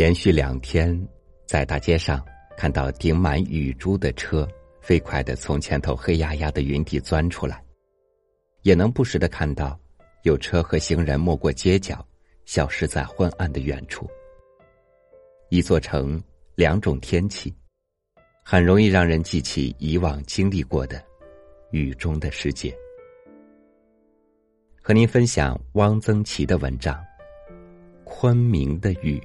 [0.00, 0.98] 连续两天，
[1.44, 2.24] 在大街上
[2.56, 4.48] 看到顶满雨珠的车，
[4.80, 7.62] 飞快的从前头黑压压的云底钻出来，
[8.62, 9.78] 也能不时的看到
[10.22, 12.02] 有车和行人没过街角，
[12.46, 14.08] 消失在昏暗的远处。
[15.50, 16.18] 一座城，
[16.54, 17.54] 两种天气，
[18.42, 21.04] 很容易让人记起以往经历过的
[21.72, 22.74] 雨中的世界。
[24.80, 26.94] 和您分享汪曾祺的文章
[28.04, 29.22] 《昆明的雨》。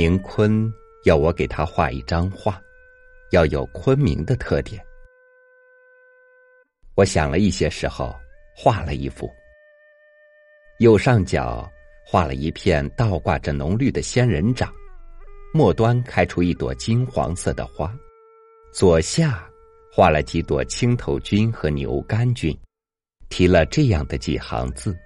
[0.00, 0.72] 宁坤
[1.04, 2.58] 要我给他画一张画，
[3.32, 4.82] 要有昆明的特点。
[6.94, 8.18] 我想了一些时候，
[8.56, 9.30] 画了一幅。
[10.78, 11.70] 右上角
[12.02, 14.72] 画了一片倒挂着浓绿的仙人掌，
[15.52, 17.94] 末端开出一朵金黄色的花，
[18.72, 19.46] 左下
[19.92, 22.58] 画了几朵青头菌和牛肝菌，
[23.28, 24.96] 提了这样的几行字：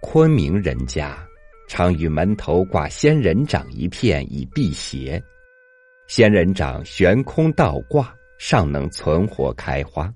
[0.00, 1.28] 昆明人家。
[1.68, 5.22] 常于门头挂仙人掌一片以辟邪，
[6.06, 10.12] 仙人掌悬空倒挂，尚能存活开花。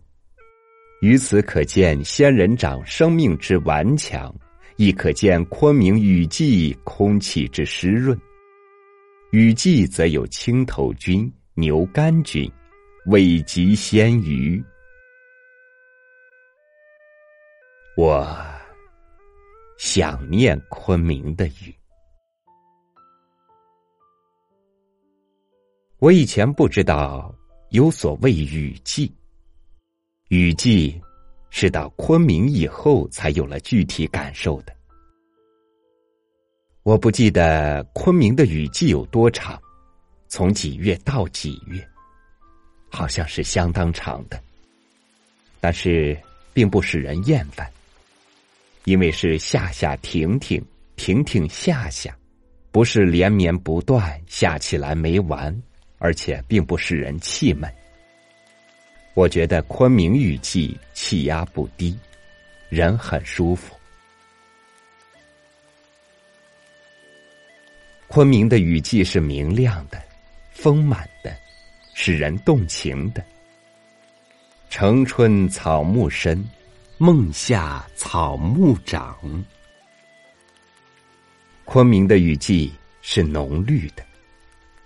[1.00, 4.34] 于此可见仙人掌生命之顽强，
[4.77, 8.19] 亦可见昆明雨季空气之湿润。
[9.31, 12.50] 雨季则有青头菌、牛肝菌，
[13.06, 14.62] 味极鲜鱼。
[17.97, 18.56] 我。
[19.78, 21.74] 想念昆明的雨。
[25.98, 27.34] 我以前不知道
[27.70, 29.14] 有所谓雨季，
[30.28, 31.00] 雨季
[31.50, 34.74] 是到昆明以后才有了具体感受的。
[36.82, 39.60] 我不记得昆明的雨季有多长，
[40.28, 41.86] 从几月到几月，
[42.91, 44.41] 好像是相当长的，
[45.60, 46.16] 但是
[46.54, 47.70] 并不使人厌烦。
[48.86, 50.64] 因为是下下停停，
[50.94, 52.16] 停停下下，
[52.70, 55.52] 不是连绵不断下起来没完，
[55.98, 57.69] 而且并不使人气闷。
[59.14, 61.98] 我觉得昆明雨季气压不低，
[62.69, 63.74] 人很舒服。
[68.06, 70.00] 昆明的雨季是明亮的、
[70.53, 71.36] 丰满的，
[71.92, 73.24] 使人动情的。
[74.70, 76.48] 城春草木深。
[76.99, 79.15] 梦下草木长，
[81.67, 84.03] 昆明的雨季是浓绿的，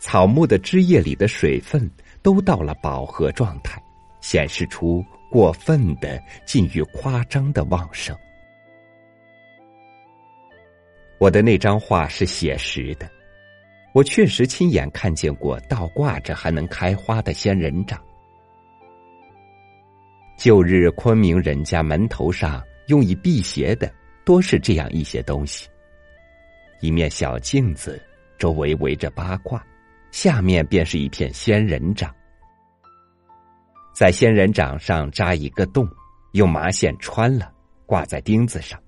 [0.00, 1.88] 草木的枝叶里的水分
[2.20, 3.80] 都到了饱和状态，
[4.20, 8.16] 显示出过分的、近于夸张的旺盛。
[11.18, 13.08] 我的那张画是写实的，
[13.94, 18.02] 我确实亲眼看见过倒挂着还能开花的仙人掌。
[20.40, 23.92] 旧日昆明人家门头上用以辟邪的，
[24.24, 25.68] 多是这样一些东西：
[26.80, 28.02] 一面小镜子，
[28.38, 29.62] 周围围着八卦，
[30.12, 32.10] 下面便是一片仙人掌，
[33.94, 35.86] 在仙人掌上扎一个洞，
[36.32, 37.52] 用麻线穿了，
[37.84, 38.80] 挂在钉子上。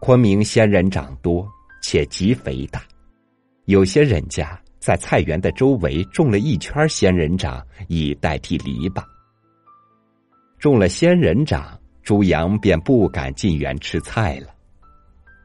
[0.00, 1.48] 昆明仙人掌多
[1.80, 2.82] 且极肥大，
[3.66, 9.00] 有些人家在菜园的周围种了一圈仙人掌，以代替篱笆。
[10.58, 14.48] 种了仙人掌，猪羊便不敢进园吃菜了。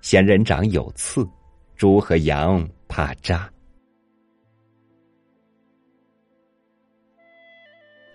[0.02, 1.24] 仙人掌有刺，
[1.76, 3.48] 猪和羊怕扎。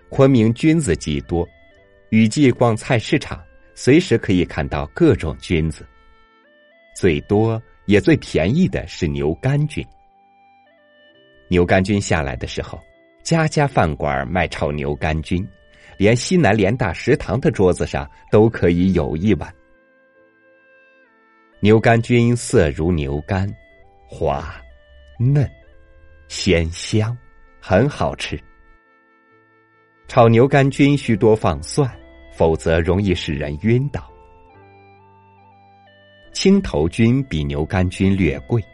[0.08, 1.48] 昆明菌子极多，
[2.10, 3.40] 雨季逛菜市场，
[3.76, 5.86] 随时可以看到各种菌子。
[6.96, 9.86] 最多也最便宜的是牛肝菌。
[11.52, 12.80] 牛肝菌下来的时候，
[13.22, 15.46] 家家饭馆卖炒牛肝菌。
[15.98, 19.54] 连西南联大食堂的桌子上都可以有一碗
[21.60, 23.46] 牛肝菌，色如牛肝，
[24.08, 24.54] 滑、
[25.19, 25.46] 嫩、
[26.26, 27.14] 鲜香，
[27.60, 28.40] 很好吃。
[30.08, 31.87] 炒牛肝菌需多放蒜，
[32.32, 34.10] 否则容易使人晕倒。
[36.32, 38.64] 青头菌比牛肝菌略贵，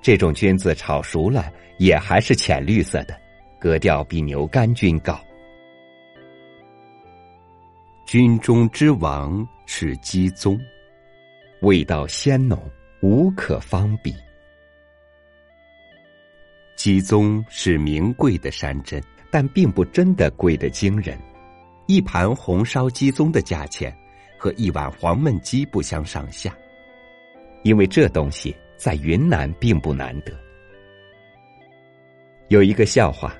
[0.00, 3.18] 这种菌子炒熟了也还是浅绿色的，
[3.58, 5.18] 格调比牛肝菌高。
[8.06, 10.58] 菌中之王是鸡枞，
[11.60, 12.58] 味道鲜浓，
[13.02, 14.14] 无可方比。
[16.74, 21.18] 鸡枞是名贵的山珍，但并不真的贵得惊人。
[21.86, 23.94] 一盘红烧鸡枞的价钱
[24.38, 26.56] 和一碗黄焖鸡不相上下。
[27.62, 30.32] 因为这东西在云南并不难得。
[32.48, 33.36] 有一个笑话，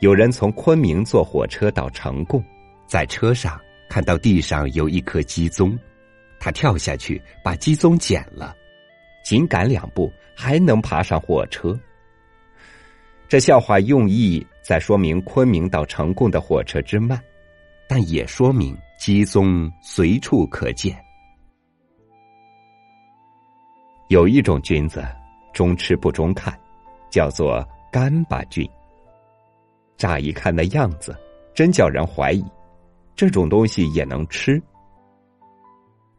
[0.00, 2.44] 有人从昆明坐火车到成贡，
[2.86, 3.58] 在车上
[3.88, 5.78] 看到地上有一颗鸡枞，
[6.38, 8.54] 他跳下去把鸡枞捡了，
[9.24, 11.78] 紧赶两步还能爬上火车。
[13.28, 17.18] 这笑话用意在说明昆明到成贡的火车之慢，
[17.88, 21.02] 但也说明鸡枞随处可见。
[24.10, 25.06] 有一种菌子，
[25.52, 26.52] 中吃不中看，
[27.10, 27.66] 叫做。
[27.92, 28.64] 干巴菌，
[29.96, 31.12] 乍一看那样子，
[31.52, 32.44] 真叫人怀疑，
[33.16, 34.62] 这种东西也能吃。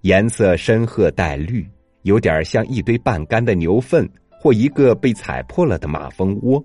[0.01, 1.65] 颜色深褐带绿，
[2.01, 4.05] 有点像一堆半干的牛粪
[4.37, 6.61] 或一个被踩破了的马蜂窝，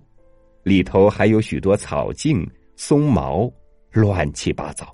[0.65, 2.45] 里头还有许多草茎、
[2.75, 3.49] 松毛，
[3.93, 4.93] 乱七八糟。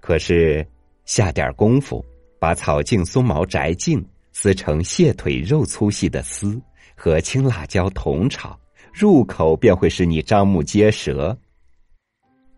[0.00, 0.66] 可是
[1.06, 2.04] 下点功夫，
[2.38, 4.06] 把草茎、松毛摘净，
[4.42, 6.58] 撕成蟹腿肉粗细的丝。
[6.96, 8.58] 和青辣椒同炒，
[8.90, 11.36] 入口便会使你张目结舌。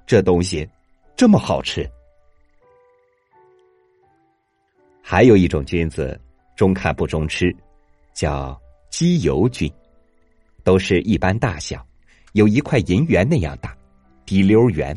[0.06, 0.68] 这东西
[1.16, 1.88] 这么好吃。
[5.00, 6.20] 还有一种菌子，
[6.56, 7.54] 中看不中吃，
[8.12, 9.72] 叫鸡油菌，
[10.64, 11.84] 都是一般大小，
[12.32, 13.76] 有一块银元那样大，
[14.24, 14.96] 滴溜圆，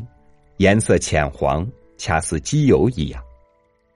[0.58, 1.68] 颜色浅黄，
[1.98, 3.20] 恰似鸡油一样。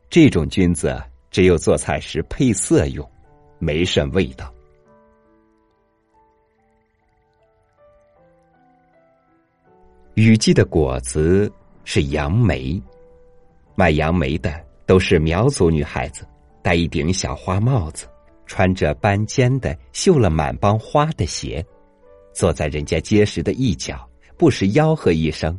[0.09, 1.01] 这种菌子
[1.31, 3.09] 只有做菜时配色用，
[3.59, 4.53] 没甚味道。
[10.15, 11.51] 雨季的果子
[11.85, 12.83] 是杨梅，
[13.75, 14.53] 卖杨梅的
[14.85, 16.27] 都是苗族女孩子，
[16.63, 18.07] 戴一顶小花帽子，
[18.45, 21.65] 穿着斑尖的绣了满帮花的鞋，
[22.35, 24.07] 坐在人家结实的一角，
[24.37, 25.59] 不时吆喝一声：“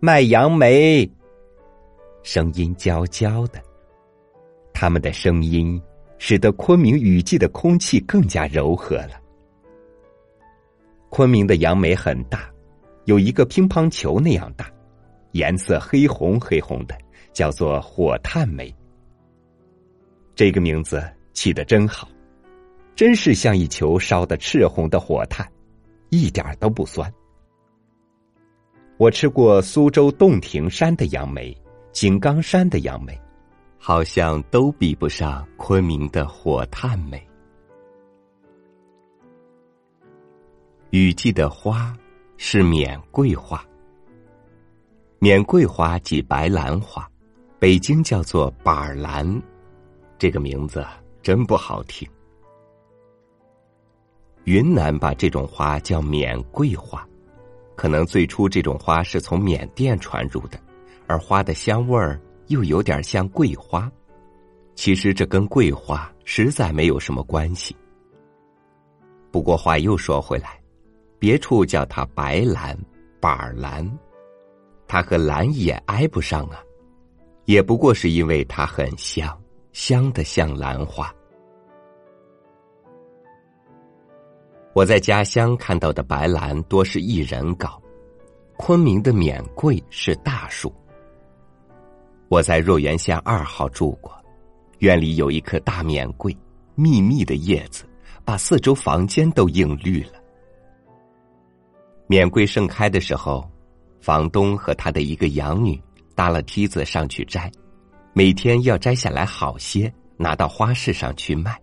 [0.00, 1.08] 卖杨梅。”
[2.24, 3.62] 声音娇娇的，
[4.80, 5.78] 他们的声音
[6.16, 9.20] 使得昆明雨季的空气更加柔和了。
[11.10, 12.50] 昆明的杨梅很大。
[13.04, 14.70] 有一个乒乓球那样大，
[15.32, 16.96] 颜色黑红黑红的，
[17.34, 18.74] 叫做火炭梅。
[20.34, 22.08] 这个名字起的真好，
[22.96, 25.46] 真是像一球烧的赤红的火炭，
[26.08, 27.12] 一点都不酸。
[28.96, 31.54] 我吃过苏州洞庭山的杨梅，
[31.92, 33.20] 井冈山的杨梅，
[33.80, 37.20] 好像都比不上昆明的火炭美。
[40.90, 41.92] 雨季的花。
[42.42, 43.62] 是缅桂花，
[45.18, 47.06] 缅桂花即白兰花，
[47.58, 49.42] 北京叫做板兰，
[50.16, 50.82] 这个名字
[51.20, 52.08] 真不好听。
[54.44, 57.06] 云南把这种花叫缅桂花，
[57.76, 60.58] 可能最初这种花是从缅甸传入的，
[61.06, 62.18] 而花的香味儿
[62.50, 63.90] 又有点像桂花，
[64.74, 67.74] 其实这跟桂花实在没有什么关系。
[69.32, 70.60] 不过话又说回来。
[71.20, 72.74] 别处叫它白兰、
[73.20, 73.86] 板兰，
[74.88, 76.64] 它和兰也挨不上啊，
[77.44, 79.38] 也不过是因为它很香，
[79.74, 81.14] 香的像兰花。
[84.72, 87.78] 我在家乡看到的白兰多是一人高，
[88.56, 90.72] 昆明的缅桂是大树。
[92.30, 94.16] 我在若园巷二号住过，
[94.78, 96.34] 院里有一棵大缅桂，
[96.76, 97.84] 密密的叶子
[98.24, 100.12] 把四周房间都映绿了。
[102.06, 103.50] 缅桂盛开的时候，
[104.00, 105.82] 房东和他的一个养女
[106.14, 107.50] 搭了梯子上去摘，
[108.12, 111.60] 每天要摘下来好些，拿到花市上去卖。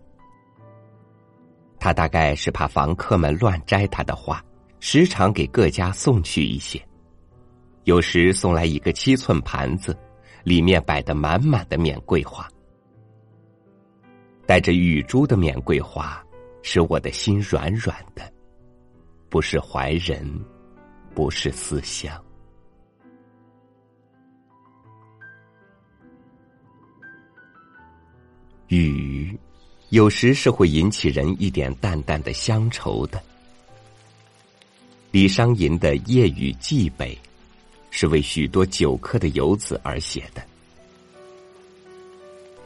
[1.80, 4.44] 他大概是怕房客们乱摘他的花，
[4.80, 6.78] 时常给各家送去一些。
[7.84, 9.96] 有时送来一个七寸盘子，
[10.48, 12.48] 里面摆的满满的缅桂花，
[14.46, 16.24] 带着雨珠的缅桂花，
[16.62, 18.32] 使我的心软软的。
[19.28, 20.26] 不是怀人，
[21.14, 22.10] 不是思乡。
[28.68, 29.38] 雨
[29.90, 33.22] 有时是会引起人一点淡淡的乡愁的。
[35.10, 37.14] 李商隐的《夜雨寄北》
[37.90, 40.42] 是为许多久客的游子而写的。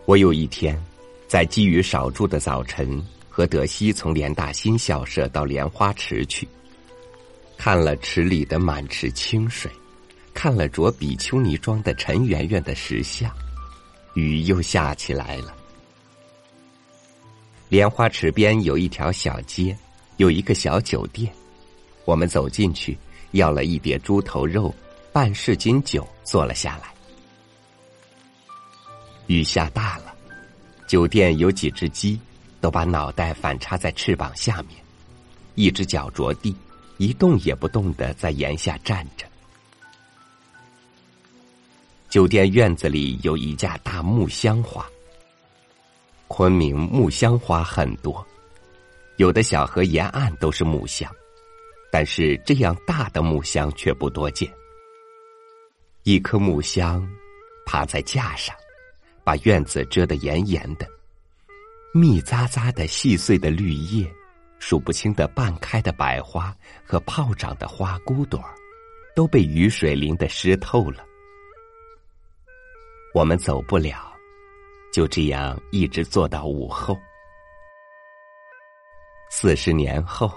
[0.05, 0.81] 我有一天
[1.29, 3.03] 在积雨少住的早晨。
[3.35, 6.47] 和德西从联大新校舍到莲花池去，
[7.57, 9.71] 看了池里的满池清水，
[10.35, 13.35] 看了着比丘尼装的陈圆圆的石像，
[14.13, 15.57] 雨又下起来了。
[17.71, 19.75] 莲花池边有一条小街，
[20.19, 21.33] 有一个小酒店，
[22.05, 22.99] 我们走进去，
[23.31, 24.75] 要了一碟猪头肉，
[25.13, 26.95] 半市斤酒，坐了下来。
[29.27, 30.15] 雨下大了。
[30.89, 32.19] 酒店有几只鸡，
[32.61, 34.83] 都把脑袋反插在翅膀下面，
[35.55, 36.57] 一只脚着地，
[36.97, 39.27] 一动也不动的在檐下站着。
[42.09, 44.87] 酒店院子里有一架大木箱花。
[46.27, 48.27] 昆明木香花很多，
[49.19, 51.11] 有的小河沿岸都是木香，
[51.91, 54.51] 但是这样大的木箱却不多见。
[56.05, 57.09] 一棵木香
[57.65, 58.57] 爬在架上，
[59.23, 60.87] 把院子遮得严严的，
[61.95, 64.13] 密匝匝的细碎的绿叶，
[64.59, 66.55] 数不清的半开的百花
[66.85, 68.53] 和泡长的花骨朵儿，
[69.15, 71.05] 都被雨水淋得湿透了。
[73.15, 74.11] 我们走不了。
[74.93, 76.99] 就这样一直坐到午后。
[79.31, 80.31] 四十年后，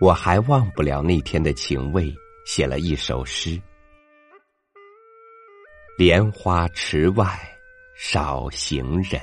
[0.00, 2.12] 我还忘不了那天的情味，
[2.44, 3.56] 写了一首诗：
[5.96, 7.38] 莲花池外
[7.96, 9.20] 少行人，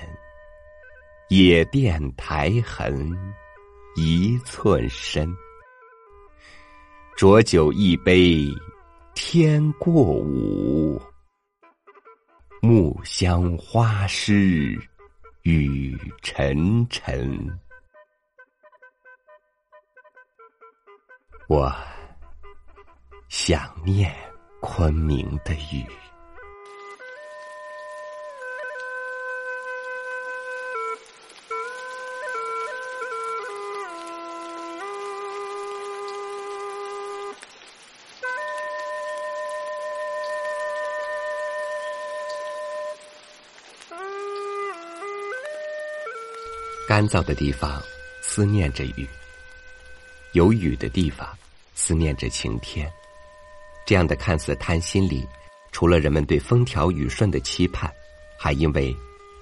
[1.27, 3.11] 野店苔痕
[3.97, 5.29] 一寸深。
[7.17, 8.47] 浊酒一杯
[9.13, 11.01] 天过午。
[12.61, 14.79] 木香花湿
[15.41, 17.59] 雨沉沉，
[21.49, 21.69] 我
[23.27, 24.15] 想念
[24.61, 25.85] 昆明的雨。
[46.87, 47.81] 干燥的地方
[48.21, 49.07] 思念着雨，
[50.33, 51.27] 有雨的地方
[51.73, 52.91] 思念着晴天。
[53.85, 55.25] 这样的看似贪心里，
[55.71, 57.89] 除了人们对风调雨顺的期盼，
[58.37, 58.95] 还因为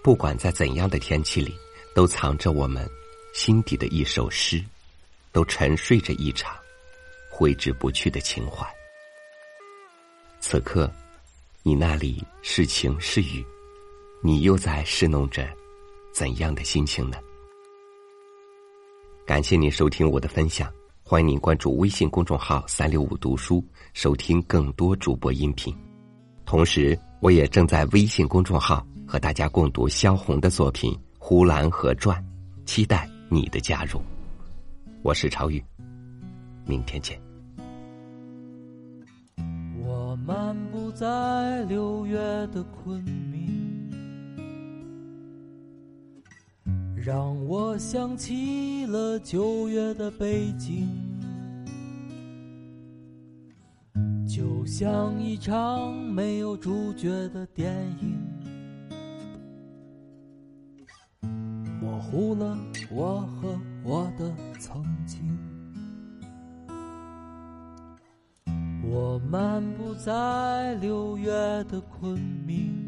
[0.04, 1.58] 不管在怎样的天气里，
[1.96, 2.88] 都藏着我们
[3.34, 4.64] 心底的一首诗，
[5.32, 6.56] 都沉睡着一场
[7.32, 8.68] 挥之不去的情怀。
[10.40, 10.92] 此刻，
[11.64, 13.44] 你那里是晴是雨，
[14.22, 15.48] 你又在侍弄着
[16.14, 17.18] 怎样的心情呢？
[19.30, 25.72] 感谢您收听我的分享，欢迎您关注微信公众号“三六五读书”，收听更多主播音频。
[26.48, 32.20] 同时，我也正在微信公众号和大家共读萧红的作品《呼兰河传》，
[32.66, 34.02] 期待你的加入。
[35.04, 35.64] 我是朝雨，
[36.66, 37.22] 明天见。
[39.86, 42.18] 我漫步在六月
[42.48, 43.59] 的昆明。
[47.10, 50.88] 让我想起了九月的北京，
[54.28, 58.16] 就像一场没有主角的电影，
[61.82, 62.56] 模糊了
[62.92, 65.36] 我和我的曾经。
[68.84, 71.32] 我漫步在六月
[71.64, 72.79] 的昆明。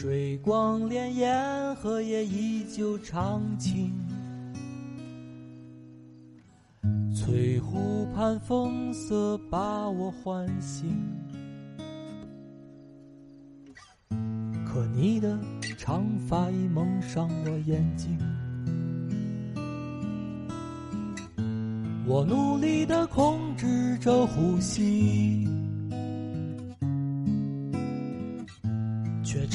[0.00, 3.92] 水光潋滟，荷叶依旧长青。
[7.12, 10.96] 翠湖畔风色把我唤醒，
[14.64, 15.36] 可你的
[15.76, 18.16] 长发已蒙上了眼睛。
[22.06, 25.48] 我努力地控制着呼吸。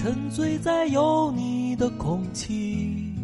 [0.04, 3.16] 沉醉在有你的空气。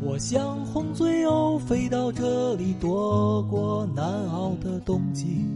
[0.00, 5.46] 我像红嘴鸥飞到这里，躲过难熬的冬季，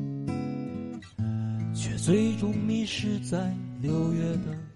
[1.75, 4.68] 却最终迷失在六月的。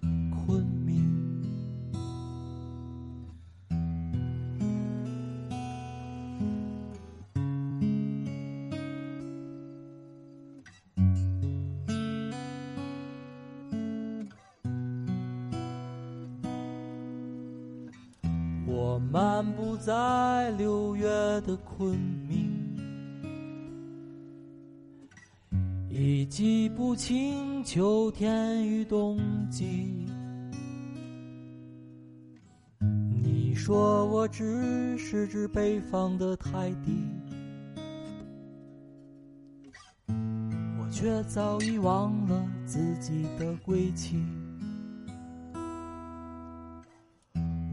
[19.23, 21.07] 漫步在六月
[21.47, 22.51] 的昆明，
[25.89, 29.17] 已记不清秋天与冬
[29.49, 30.05] 季。
[33.23, 36.91] 你说我只是只北方的泰迪，
[40.09, 44.21] 我却早已忘了自己的归期。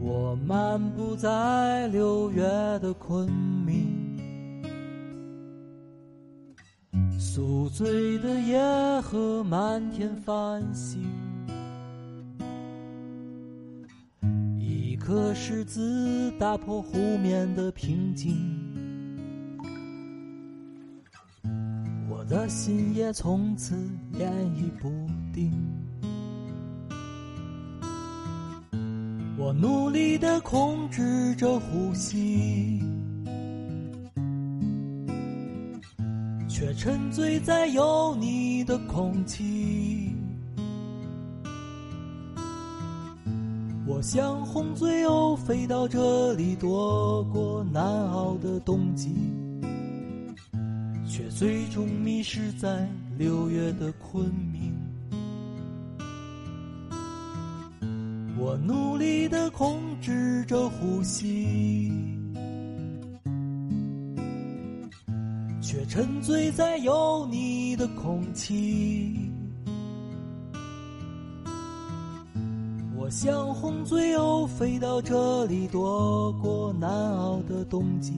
[0.03, 2.41] 我漫步在六月
[2.79, 4.17] 的昆明，
[7.19, 8.59] 宿醉的夜
[9.01, 11.03] 和满天繁星，
[14.57, 18.35] 一颗石子打破湖面的平静，
[22.09, 23.75] 我的心也从此
[24.13, 24.89] 涟漪不
[25.31, 25.80] 定。
[29.41, 32.79] 我努力的控制着呼吸。
[36.47, 40.15] 却沉醉在有你的空气。
[43.87, 49.09] 我像红嘴鸥飞到这里，躲过难熬的冬季，
[51.03, 54.70] 却最终迷失在六月的昆明。
[58.41, 61.91] 我努力的控制着呼吸。
[65.61, 69.31] 却沉醉在有你的空气。
[72.97, 78.11] 我像红嘴鸥飞到这里，躲过难熬的冬季，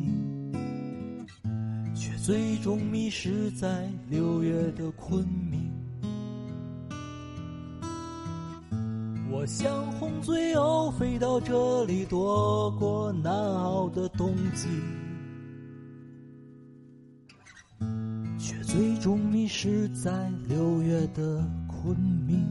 [1.93, 5.52] 却最终迷失在六月的昆明。
[9.43, 14.69] 我像红嘴鸥飞到这里，躲过难熬的冬季。
[18.39, 21.93] 却最终迷失在六月的昆
[22.25, 22.47] 明。